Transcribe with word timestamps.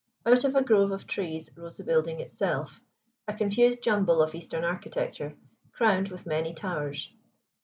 Out 0.25 0.43
of 0.43 0.55
a 0.55 0.63
grove 0.63 0.89
of 0.89 1.05
trees 1.05 1.51
rose 1.55 1.77
the 1.77 1.83
building 1.83 2.21
itself, 2.21 2.81
a 3.27 3.35
confused 3.35 3.83
jumble 3.83 4.19
of 4.23 4.33
Eastern 4.33 4.63
architecture 4.63 5.37
crowned 5.73 6.07
with 6.07 6.25
many 6.25 6.55
towers. 6.55 7.13